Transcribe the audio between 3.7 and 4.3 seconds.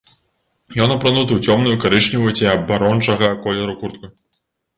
куртку.